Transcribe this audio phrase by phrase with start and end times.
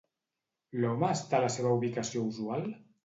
[0.79, 2.67] L'home està a la seva ubicació usual?